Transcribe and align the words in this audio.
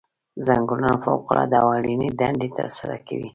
ځنګلونه 0.45 0.91
فوق 1.03 1.25
العاده 1.31 1.57
او 1.63 1.67
اړینې 1.77 2.09
دندې 2.19 2.49
ترسره 2.57 2.95
کوي. 3.07 3.29